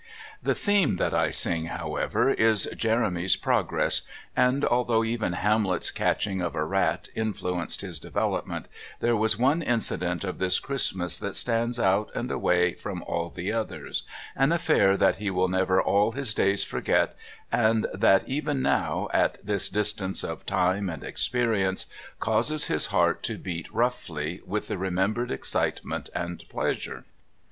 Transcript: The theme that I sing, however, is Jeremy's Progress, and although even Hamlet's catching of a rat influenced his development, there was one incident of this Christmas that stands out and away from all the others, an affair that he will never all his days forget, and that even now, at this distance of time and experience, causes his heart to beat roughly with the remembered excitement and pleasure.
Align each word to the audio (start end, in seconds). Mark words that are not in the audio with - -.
The 0.41 0.55
theme 0.55 0.95
that 0.95 1.13
I 1.13 1.29
sing, 1.29 1.65
however, 1.65 2.31
is 2.31 2.67
Jeremy's 2.75 3.35
Progress, 3.35 4.01
and 4.35 4.65
although 4.65 5.03
even 5.03 5.33
Hamlet's 5.33 5.91
catching 5.91 6.41
of 6.41 6.55
a 6.55 6.63
rat 6.65 7.09
influenced 7.13 7.81
his 7.81 7.99
development, 7.99 8.65
there 8.99 9.15
was 9.15 9.37
one 9.37 9.61
incident 9.61 10.23
of 10.23 10.39
this 10.39 10.59
Christmas 10.59 11.19
that 11.19 11.35
stands 11.35 11.79
out 11.79 12.09
and 12.15 12.31
away 12.31 12.73
from 12.73 13.03
all 13.03 13.29
the 13.29 13.51
others, 13.53 14.01
an 14.35 14.51
affair 14.51 14.97
that 14.97 15.17
he 15.17 15.29
will 15.29 15.47
never 15.47 15.79
all 15.79 16.13
his 16.13 16.33
days 16.33 16.63
forget, 16.63 17.15
and 17.51 17.85
that 17.93 18.27
even 18.27 18.63
now, 18.63 19.07
at 19.13 19.37
this 19.45 19.69
distance 19.69 20.23
of 20.23 20.47
time 20.47 20.89
and 20.89 21.03
experience, 21.03 21.85
causes 22.19 22.65
his 22.65 22.87
heart 22.87 23.21
to 23.21 23.37
beat 23.37 23.71
roughly 23.71 24.41
with 24.47 24.67
the 24.67 24.79
remembered 24.79 25.29
excitement 25.29 26.09
and 26.15 26.43
pleasure. 26.49 27.05